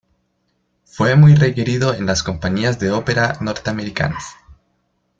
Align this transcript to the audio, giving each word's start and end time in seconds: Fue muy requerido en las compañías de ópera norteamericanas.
Fue 0.83 1.15
muy 1.15 1.35
requerido 1.35 1.93
en 1.93 2.07
las 2.07 2.23
compañías 2.23 2.79
de 2.79 2.89
ópera 2.91 3.37
norteamericanas. 3.39 4.33